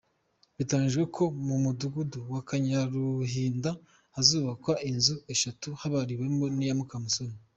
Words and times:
Biteganyijwe 0.57 1.03
ko 1.15 1.23
mu 1.47 1.55
Mudugudu 1.63 2.19
w’Akanyaruhinda 2.33 3.71
hazubakwa 4.15 4.73
inzu 4.89 5.15
eshanu, 5.33 5.67
habariyemo 5.81 6.45
n’iya 6.57 6.75
Mukamusoni. 6.79 7.35